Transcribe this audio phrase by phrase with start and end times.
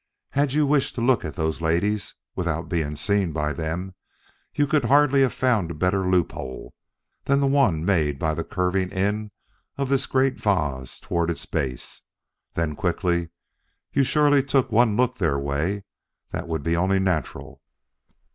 [0.31, 3.93] Had you wished to look at those ladies, without being seen by them,
[4.51, 6.73] you could hardly have found a better loophole
[7.25, 9.29] than the one made by the curving in
[9.77, 12.01] of this great vase toward its base."
[12.55, 13.29] Then quickly:
[13.93, 15.83] "You surely took one look their way;
[16.31, 17.61] that would be only natural."